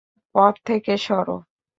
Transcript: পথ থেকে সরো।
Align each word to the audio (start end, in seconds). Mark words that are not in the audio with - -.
পথ 0.35 0.53
থেকে 0.65 0.93
সরো। 0.97 1.37